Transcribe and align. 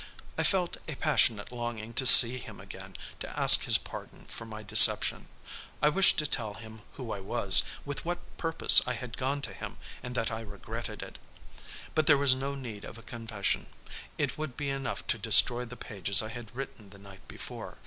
I 0.35 0.41
felt 0.41 0.77
a 0.87 0.95
passionate 0.95 1.51
longing 1.51 1.93
to 1.93 2.07
see 2.07 2.39
him 2.39 2.59
again, 2.59 2.95
to 3.19 3.29
ask 3.39 3.65
his 3.65 3.77
pardon 3.77 4.25
for 4.25 4.45
my 4.45 4.63
deception. 4.63 5.27
I 5.79 5.89
wished 5.89 6.17
to 6.17 6.25
tell 6.25 6.55
him 6.55 6.81
who 6.93 7.11
I 7.11 7.19
was, 7.19 7.61
with 7.85 8.03
what 8.03 8.17
purpose 8.37 8.81
I 8.87 8.93
had 8.93 9.15
gone 9.15 9.43
to 9.43 9.53
him 9.53 9.77
and 10.01 10.15
that 10.15 10.31
I 10.31 10.41
regretted 10.41 11.03
it. 11.03 11.19
But 11.93 12.07
there 12.07 12.17
was 12.17 12.33
no 12.33 12.55
need 12.55 12.83
of 12.83 12.97
a 12.97 13.03
confession. 13.03 13.67
It 14.17 14.39
would 14.39 14.57
be 14.57 14.71
enough 14.71 15.05
to 15.05 15.19
destroy 15.19 15.65
the 15.65 15.77
pages 15.77 16.23
I 16.23 16.29
had 16.29 16.55
written 16.55 16.89
the 16.89 16.97
night 16.97 17.27
before. 17.27 17.77